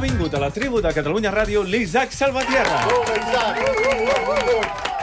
[0.00, 2.78] Ha vingut a la tribu de Catalunya Ràdio l'Isaac Salvatierra.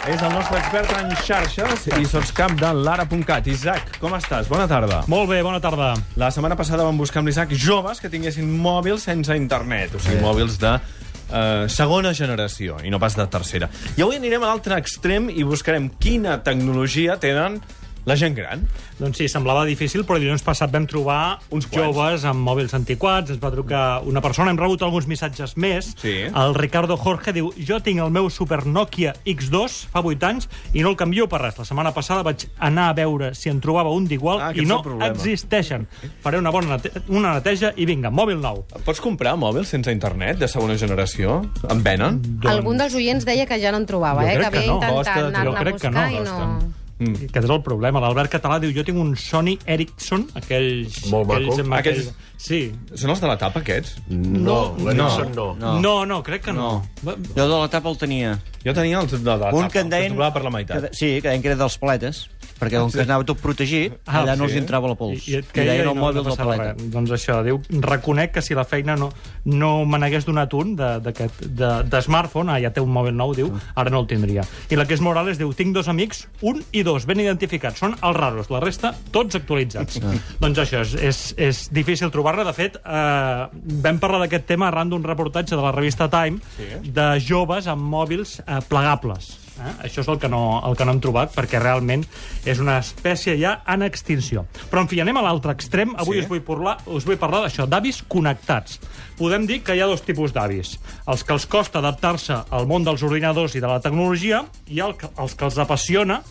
[0.10, 3.46] És el nostre expert en xarxes i sotscap de l'ara.cat.
[3.54, 4.50] Isaac, com estàs?
[4.50, 5.04] Bona tarda.
[5.06, 5.92] Molt bé, bona tarda.
[6.18, 10.18] La setmana passada vam buscar amb l'Isaac joves que tinguessin mòbils sense internet, o sigui,
[10.26, 13.70] mòbils de eh, segona generació i no pas de tercera.
[14.02, 17.62] I avui anirem a l'altre extrem i buscarem quina tecnologia tenen
[18.08, 18.64] la gent gran.
[18.98, 21.76] Doncs sí, semblava difícil, però dilluns passat vam trobar Uns quants.
[21.94, 25.92] joves amb mòbils antiquats, ens va trucar una persona, hem rebut alguns missatges més.
[26.00, 26.16] Sí.
[26.32, 30.82] El Ricardo Jorge diu, jo tinc el meu Super Nokia X2 fa 8 anys i
[30.82, 31.58] no el canvio per res.
[31.60, 34.80] La setmana passada vaig anar a veure si en trobava un d'igual Ah, i no
[35.06, 35.86] existeixen.
[36.24, 38.64] Faré una bona nete una neteja i vinga, mòbil nou.
[38.86, 41.42] Pots comprar mòbils sense internet de segona generació?
[41.70, 42.22] En venen?
[42.24, 44.36] Doncs- Algun dels oients deia que ja no en trobava, Jo eh?
[44.38, 44.80] crec que que havia no.
[44.82, 46.77] intentat anar-ne a crec que buscar no, i costa.
[47.00, 47.08] No...
[47.12, 47.28] Mm.
[47.30, 48.00] Aquest és el problema.
[48.02, 51.04] L'Albert Català diu, jo tinc un Sony Ericsson, aquells...
[51.12, 51.40] Molt maco.
[51.42, 52.60] aquells, amb Aquells- aquell- Sí.
[52.94, 53.96] Són els de la tapa, aquests?
[54.14, 55.48] No, l'Ericsson no.
[55.58, 55.72] No.
[55.82, 56.84] no, no, crec que no.
[57.02, 57.16] No.
[57.34, 58.36] Jo de la tapa el tenia.
[58.64, 60.14] Jo tenia els de la tapa, Un que en deien...
[60.34, 60.84] per la meitat.
[60.86, 62.28] Que, sí, que deien que era dels paletes,
[62.60, 64.54] perquè com que anava tot protegit, Ah, allà no sí?
[64.56, 65.28] els entrava la pols.
[65.28, 66.88] I, i I deien el no, mòbil no del passava paleta.
[66.94, 69.10] Doncs això, diu, reconec que si la feina no,
[69.46, 73.16] no me n'hagués donat un de, d'aquest- de, de smartphone, ah, ja té un mòbil
[73.16, 74.44] nou, diu, ara no el tindria.
[74.70, 77.96] I la que és Morales diu, tinc dos amics, un i dos, ben identificats, són
[78.02, 80.00] els raros, la resta, tots actualitzats.
[80.40, 82.44] doncs això, és, és, és difícil trobar-ne.
[82.48, 83.48] De fet, eh,
[83.84, 86.92] vam parlar d'aquest tema arran d'un reportatge de la revista Time sí.
[86.92, 89.38] de joves amb mòbils eh, plegables.
[89.58, 89.72] Eh?
[89.88, 92.04] Això és el que, no, el que no hem trobat, perquè realment
[92.46, 94.46] és una espècie ja en extinció.
[94.72, 95.96] Però, en fi, anem a l'altre extrem.
[95.98, 96.24] Avui Sí.
[96.24, 98.80] us vull parlar, us vull parlar d'això, d'avis connectats.
[99.18, 100.78] Podem dir que hi ha dos tipus d'avis.
[101.08, 104.96] Els que els costa adaptar-se al món dels ordinadors i de la tecnologia i el,
[104.96, 106.22] que- els que els apassiona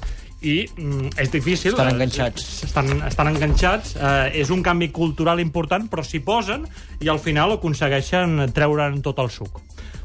[0.42, 1.72] i mm, és difícil.
[1.72, 2.62] Estan eh, enganxats.
[2.64, 3.96] Estan, estan enganxats.
[3.96, 6.66] Eh, és un canvi cultural important, però s'hi posen
[7.00, 9.58] i al final aconsegueixen treure'n tot el suc.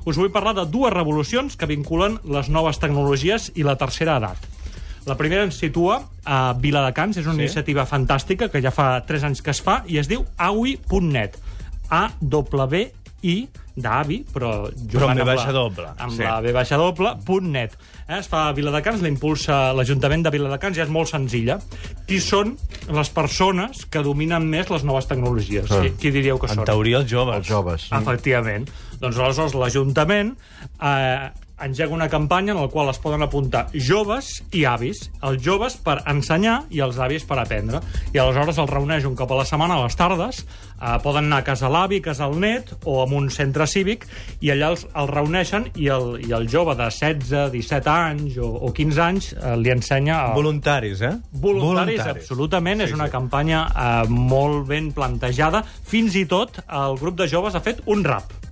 [0.05, 4.37] Us vull parlar de dues revolucions que vinculen les noves tecnologies i la tercera edat.
[5.05, 7.41] La primera ens situa a Viladecans, és una Sí.
[7.41, 11.37] iniciativa fantàstica que ja fa 3 anys que es fa i es diu awi.net.
[13.21, 13.47] A-W-I
[13.81, 16.23] d'avi, però Però amb jugant V la- baixa doble, Amb sí.
[16.23, 17.77] la V baixa doble, punt net.
[18.07, 21.59] Eh, es fa a Viladecans, l'impulsa l'Ajuntament de Viladecans i és molt senzilla.
[22.07, 22.57] Qui són
[22.91, 25.69] les persones que dominen més les noves tecnologies?
[25.71, 26.65] Qui, qui diríeu que En són?
[26.65, 27.37] teoria, els joves.
[27.37, 27.87] Els joves.
[27.91, 28.67] Efectivament.
[28.99, 30.35] Doncs aleshores l'Ajuntament
[30.81, 31.29] eh,
[31.63, 35.07] engega una campanya en la qual es poden apuntar joves i avis.
[35.23, 37.81] Els joves per ensenyar i els avis per aprendre.
[38.13, 40.43] I aleshores els reuneix un cop a la setmana a les tardes.
[40.81, 44.07] Eh, poden anar a casa l'avi, a casa el net o a un centre cívic
[44.41, 48.49] i allà els, els reuneixen i el, i el jove de 16, 17 anys o,
[48.65, 50.17] o 15 anys eh, li ensenya...
[50.31, 50.35] A...
[50.37, 51.15] Voluntaris, eh?
[51.31, 52.81] Voluntaris, absolutament.
[52.81, 53.15] Sí, és una sí.
[53.15, 55.63] campanya eh, molt ben plantejada.
[55.65, 58.50] Fins i tot el grup de joves ha fet un rap.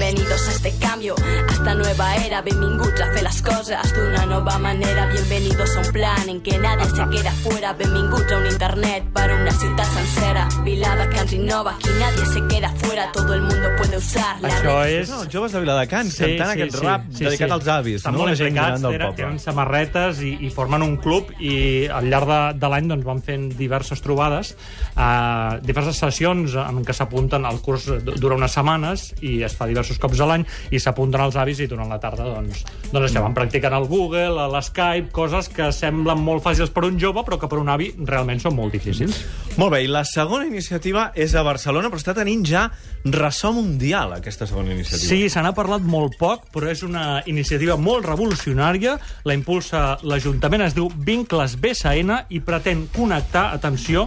[0.00, 2.40] Bienvenidos a este cambio, a esta nueva era.
[2.40, 5.04] Benvinguts a fer les coses d'una nova manera.
[5.12, 7.74] Bienvenidos a un plan en què nadie se queda fuera.
[7.74, 10.48] Benvinguts a un internet para una ciutat sencera.
[10.64, 13.12] Vilada que ens innova, aquí nadie se queda fuera.
[13.12, 13.59] Todo el mundo
[14.00, 15.08] Això és...
[15.10, 18.22] Són els joves de Viladecans cantant aquest rap dedicat als avis, Estan no?
[18.22, 19.16] molt La gent gran implicats, tenen, poble.
[19.20, 21.54] tenen samarretes i, i formen un club i
[21.92, 24.54] al llarg de, de l'any doncs, van fent diverses trobades,
[24.96, 29.68] eh, diverses sessions en què s'apunten, el curs du- dura unes setmanes i es fa
[29.70, 33.22] diversos cops a l'any i s'apunten els avis i durant la tarda doncs, doncs això,
[33.24, 37.48] van practicant el Google, l'Skype, coses que semblen molt fàcils per un jove però que
[37.50, 39.20] per un avi realment són molt difícils.
[39.58, 42.62] Molt bé, i la segona iniciativa és a Barcelona, però està tenint ja
[43.04, 45.08] ressò mundial, aquesta segona iniciativa.
[45.08, 48.94] Sí, se n'ha parlat molt poc, però és una iniciativa molt revolucionària.
[49.26, 54.06] La impulsa l'Ajuntament, es diu Vincles BSN i pretén connectar, atenció,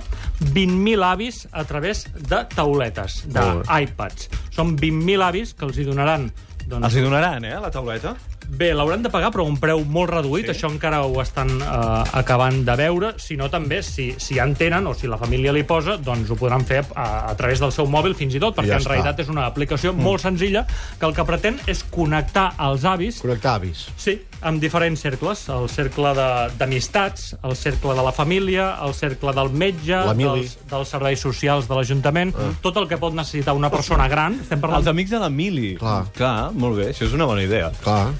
[0.53, 4.31] 20.000 avis a través de tauletes, d'iPads.
[4.55, 6.31] Són 20.000 avis que els hi donaran
[6.63, 8.13] doncs, Els hi donaran, eh, la tauleta?
[8.53, 10.45] Bé, l'hauran de pagar, però a un preu molt reduït.
[10.45, 10.51] Sí.
[10.53, 13.13] Això encara ho estan eh, acabant de veure.
[13.17, 16.29] Si no, també, si, si ja en tenen o si la família li posa, doncs
[16.29, 18.85] ho podran fer a, a través del seu mòbil fins i tot, perquè ja en
[18.93, 20.65] realitat és una aplicació molt senzilla
[20.99, 23.87] que el que pretén és connectar els avis Connectar avis.
[23.97, 25.47] Sí, amb diferents cercles.
[25.49, 29.95] El cercle de- d'amistats, el cercle de la família, el cercle del metge,
[30.35, 34.37] dels, dels serveis socials de l'Ajuntament, tot el que pot necessitar una persona gran.
[34.43, 34.81] Estem parlant...
[34.83, 35.73] Els amics de la Mili.
[35.79, 36.03] Clar.
[36.15, 37.71] Clar, molt bé, això és una bona idea.
[37.83, 38.11] Clar.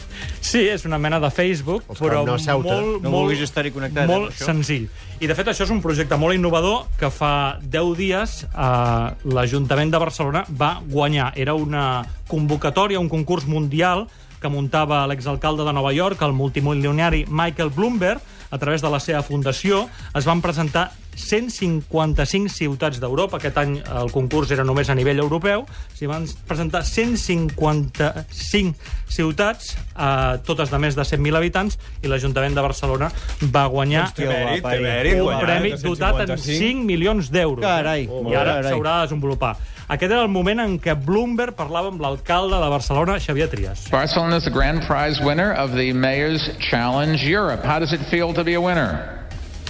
[0.41, 2.75] Sí, és una mena de Facebook, Els però a Ceuta.
[2.75, 4.45] molt, No molt, estar-hi connectat, eh, molt això.
[4.45, 4.89] senzill.
[5.19, 9.91] I, de fet, això és un projecte molt innovador que fa 10 dies eh, l'Ajuntament
[9.91, 11.31] de Barcelona va guanyar.
[11.35, 14.07] Era una convocatòria, un concurs mundial
[14.43, 18.19] que muntava l'exalcalde de Nova York, el multimilionari Michael Bloomberg,
[18.53, 23.37] a través de la seva fundació, es van presentar 155 ciutats d'Europa.
[23.39, 25.65] Aquest any el concurs era només a nivell europeu.
[25.97, 28.75] S'hi van presentar 155
[29.09, 33.11] ciutats, eh, totes de més de 100.000 habitants, i l'Ajuntament de Barcelona
[33.53, 34.81] va guanyar Té mèrit, guapa, té eh?
[34.85, 35.13] mèrit.
[35.17, 36.59] un guanyar premi de dotat en 155.
[36.59, 37.63] 5 milions d'euros.
[37.65, 38.05] Carai.
[38.05, 38.31] Eh?
[38.33, 39.55] I ara s'haurà de desenvolupar.
[39.93, 43.83] Aquest era el moment en què Bloomberg parlava amb l'alcalde de Barcelona, Xavier Trias.
[43.93, 47.61] Barcelona is the grand prize winner of the Mayor's Challenge Europe.
[47.63, 49.19] How does it feel to be a winner?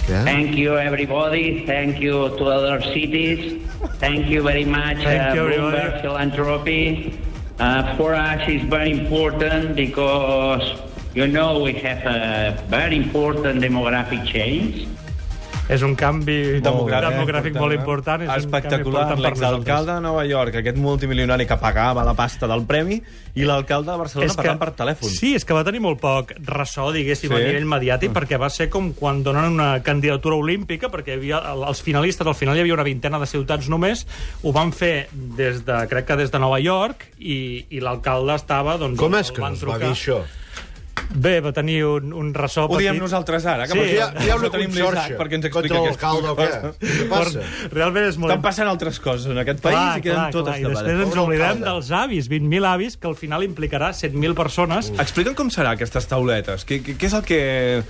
[0.06, 1.66] Thank you, everybody.
[1.66, 3.62] Thank you to other cities.
[4.00, 5.76] Thank you very much, Thank uh, you, everybody.
[5.76, 7.20] Bloomberg Philanthropy.
[7.58, 10.80] Uh, for us, it's very important because,
[11.14, 14.88] you know, we have a very important demographic change.
[15.64, 17.78] És un canvi demogràfic, demogràfic molt eh?
[17.78, 18.20] important.
[18.20, 19.04] És un canvi Espectacular.
[19.16, 22.98] L'exalcalde de Nova York, aquest multimilionari que pagava la pasta del premi,
[23.34, 25.08] i l'alcalde de Barcelona És que- parlant per telèfon.
[25.08, 27.34] Sí, és que va tenir molt poc ressò, diguéssim, Sí.
[27.34, 31.40] a nivell mediàtic, perquè va ser com quan donen una candidatura olímpica, perquè hi havia
[31.54, 34.06] els finalistes, al final hi havia una vintena de ciutats només,
[34.42, 38.76] ho van fer des de, crec que des de Nova York, i, i l'alcalde estava,
[38.76, 38.98] doncs...
[38.98, 40.22] Com és que es va dir això?
[41.14, 43.02] Bé, va tenir un, un ressò Ho diem petit.
[43.02, 43.98] nosaltres ara, que Sí.
[44.00, 46.48] ha això una tenim l'Isaac perquè ens explica l'alcalde o què?
[46.48, 47.42] aquestes Què passa?
[47.70, 48.32] Realment és molt...
[48.32, 51.90] Estan passant altres coses en aquest país i queden totes I després ens oblidem dels
[51.90, 54.90] avis, 20.000 avis, que al final implicarà 100.000 persones.
[54.98, 56.64] Explica'm com serà aquestes tauletes.
[56.66, 57.40] Què, què, què és el que...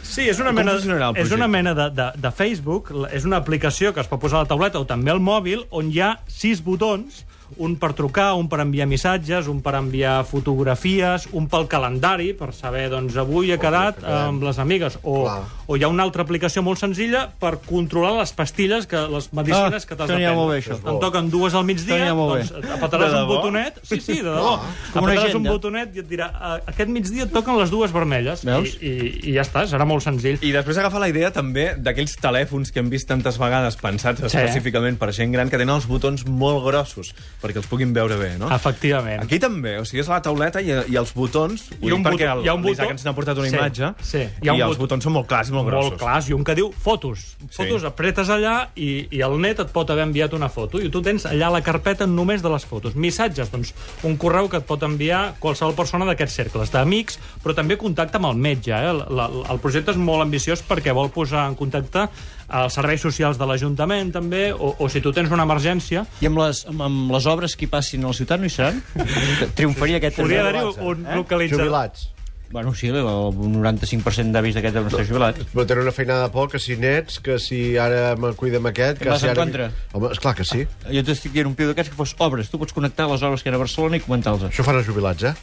[0.02, 0.76] Sí, és una Com mena,
[1.16, 4.44] és una mena de, de, de Facebook, és una aplicació que es pot posar a
[4.44, 7.24] la tauleta o també al mòbil, on hi ha sis botons,
[7.58, 12.52] un per trucar, un per enviar missatges, un per enviar fotografies, un pel calendari, per
[12.54, 15.40] saber, doncs, avui he quedat amb les amigues, o, Clar.
[15.66, 19.84] o hi ha una altra aplicació molt senzilla per controlar les pastilles, que les medicines
[19.84, 20.34] Ah, que t'has de prendre.
[20.34, 20.78] molt bé, això.
[20.90, 24.58] En toquen dues al migdia, doncs De un botonet, sí, sí, de debò,
[24.94, 28.44] una apretaràs un botonet i et dirà "Ah, aquest migdia et toquen les dues vermelles,
[28.44, 28.76] Veus?
[28.80, 30.38] I, i, i ja està, serà molt senzill.
[30.42, 34.98] I després agafa la idea també d'aquells telèfons que hem vist tantes vegades pensats específicament
[34.98, 38.48] per gent gran que tenen els botons molt grossos perquè els puguin veure bé, no?
[38.54, 39.20] Efectivament.
[39.26, 42.38] Aquí també, o sigui, és la tauleta i, i els botons, I un perquè botó-
[42.38, 44.22] el, hi ha un botó- ens n'ha portat una Sí, imatge, sí.
[44.24, 45.90] i Hi ha un els botó- botons són molt clars i molt grossos.
[45.92, 47.36] molt clars, i un que diu fotos.
[47.52, 47.86] Fotos, Sí.
[47.86, 51.26] apretes allà i, i el net et pot haver enviat una foto i tu tens
[51.26, 52.94] allà la carpeta només de les fotos.
[52.96, 57.76] Missatges, doncs, un correu que et pot enviar qualsevol persona d'aquests cercles, d'amics, però també
[57.76, 58.72] contacte amb el metge.
[58.72, 58.90] Eh?
[58.90, 62.08] El, la, el projecte és molt ambiciós perquè vol posar en contacte
[62.48, 66.42] els serveis socials de l'Ajuntament, també, o, o si tu tens una emergència, I amb
[66.42, 68.82] les, amb, amb les obres que hi passin a la ciutat no hi seran?
[69.58, 70.20] Triomfaria aquest...
[70.20, 71.22] podria haver-hi un eh?
[71.22, 71.66] localitzador.
[71.68, 72.10] Jubilats.
[72.54, 75.42] Bueno, sí, el 95% d'avis d'aquest deuen estar jubilats.
[75.50, 79.02] Però tenen una feinada por, que si nets, que si ara me cuida amb aquest...
[79.02, 79.40] Em vas si en ara...
[79.40, 79.66] contra?
[79.90, 80.62] Home, esclar que sí.
[80.86, 82.52] Jo t'estic dient un piu d'aquests que fos obres.
[82.52, 84.52] Tu pots connectar les obres que hi ha a Barcelona i comentar-les.
[84.52, 85.34] Això fan els jubilats, eh?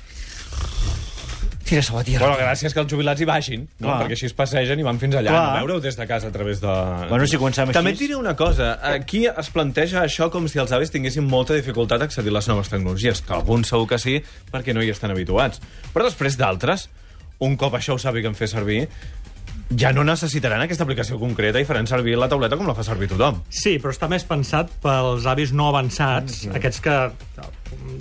[1.71, 2.27] La tierra.
[2.27, 3.85] Bueno, gràcies que els jubilats hi vagin, no?
[3.85, 3.97] Clar.
[4.01, 5.43] perquè així es passegen i van fins allà, Clar.
[5.53, 6.73] a veure-ho des de casa a través de...
[7.07, 7.77] Bueno, si comencem així...
[7.77, 8.73] També et diré una cosa.
[8.91, 12.51] Aquí es planteja això com si els avis tinguessin molta dificultat a accedir a les
[12.51, 14.19] noves tecnologies, que alguns segur que sí,
[14.51, 15.63] perquè no hi estan habituats.
[15.95, 16.89] Però després d'altres,
[17.39, 18.83] un cop això ho sàpiguen fer servir,
[19.77, 23.09] ja no necessitaran aquesta aplicació concreta i faran servir la tauleta com la fa servir
[23.11, 23.41] tothom.
[23.47, 26.55] Sí, però està més pensat pels avis no avançats, mm -hmm.
[26.59, 26.97] aquests que,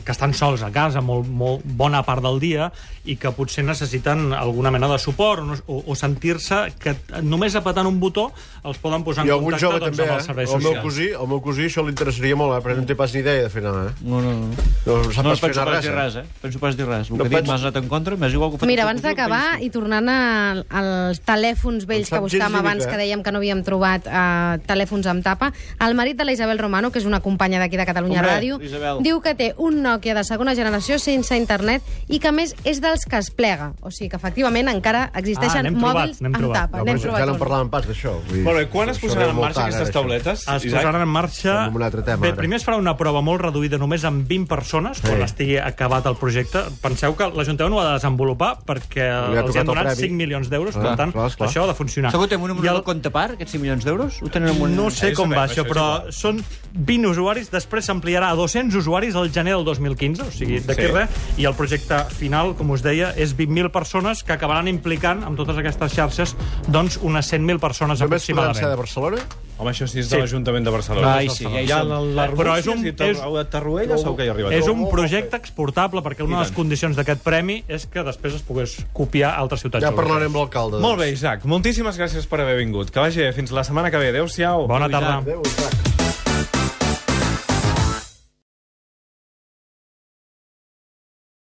[0.04, 2.70] que estan sols a casa molt, molt bona part del dia
[3.04, 7.54] i que potser necessiten alguna mena de suport o, no- o, o sentir-se que només
[7.56, 8.28] apretant un botó
[8.64, 10.26] els poden posar en I contacte jove doncs, també, amb els eh?
[10.26, 10.84] serveis El meu, socials.
[10.84, 12.62] cosí, el meu cosí això li interessaria molt, eh?
[12.64, 13.94] Però no en té pas ni idea de fer anar, eh?
[14.02, 14.68] No, no, no.
[14.86, 16.24] No No pas fer penso pas dir res, eh?
[16.42, 17.10] Penso pas dir res.
[17.10, 18.84] El No que dic penso- m'has anat en contra, m'és igual que ho faig Mira,
[18.84, 20.20] abans d'acabar i tornant a,
[20.68, 23.04] als telèfons vells que buscàvem abans, mica, que eh?
[23.06, 26.90] dèiem que no havíem trobat uh, telèfons amb tapa, el marit de la Isabel Romano,
[26.92, 29.02] que és una companya d'aquí de Catalunya Hombre, Ràdio, Isabel.
[29.02, 32.80] diu que té un Nokia de segona generació sense internet i que, a més, és
[32.80, 33.72] dels que es plega.
[33.82, 36.60] O sigui que, efectivament, encara existeixen Ah, n'hem mòbils n'hem amb trobat.
[36.70, 36.78] tapa.
[36.78, 37.40] No, N'hem però ja no en un.
[37.40, 38.12] parlàvem pas d'això.
[38.22, 39.92] vull dir, Molt bé, quan es això posaran en marxa aquestes ara, això.
[39.92, 40.40] tauletes?
[40.48, 40.80] Es Isaac?
[40.82, 41.68] posaran en marxa...
[41.74, 42.36] Un altre tema, Bé, ara.
[42.36, 45.22] primer es farà una prova molt reduïda només amb 20 persones, quan Sí.
[45.22, 46.60] estigui acabat el projecte.
[46.80, 49.86] Penseu que l'Ajuntament ho ha de desenvolupar perquè Li ha els tocat han el donat
[49.86, 50.00] premi.
[50.02, 51.48] 5 milions d'euros, Ah, per tant, clar, esclar.
[51.50, 52.10] això ha de funcionar.
[52.12, 54.22] Segur que té un I número el- de compte part, aquests 5 milions d'euros?
[54.22, 54.76] Ho tenen en un...
[54.76, 56.12] No sé Això com va això això, és però igual.
[56.12, 60.86] són 20 usuaris, després s'ampliarà a 200 usuaris al gener del 2015, o sigui, d'aquí
[60.86, 60.92] Sí.
[60.92, 65.36] res, i el projecte final, com us deia, és 20.000 persones que acabaran implicant amb
[65.36, 66.36] totes aquestes xarxes
[66.68, 68.78] doncs unes 100.000 persones Només podran ser de aproximadament.
[68.78, 69.50] Barcelona?
[69.60, 70.20] Home, això sí és de Sí.
[70.22, 71.14] l'Ajuntament de Barcelona.
[71.16, 74.54] Ai, sí, ja hi l'Arbúcies Però és un- és- Tarruella segur que hi arriba.
[74.54, 78.42] És un projecte exportable perquè una de les condicions d'aquest premi és que després es
[78.42, 80.78] pogués copiar a altres ciutats Ja parlarem amb l'alcalde.
[80.78, 80.82] doncs.
[80.82, 81.44] Molt bé, Isaac.
[81.44, 82.90] Moltíssimes gràcies per haver vingut.
[82.90, 83.32] Que vagi bé.
[83.34, 84.08] Fins la setmana que ve.
[84.08, 84.66] Adéu-siau.
[84.66, 85.18] Bona tarda.
[85.18, 85.89] Adéu, Isaac.